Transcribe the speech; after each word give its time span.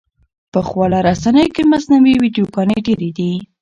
په 0.51 0.59
خواله 0.67 0.99
رسنیو 1.09 1.53
کې 1.55 1.63
مصنوعي 1.71 2.13
ویډیوګانې 2.21 2.77
ډېرې 2.85 3.09
دي. 3.17 3.31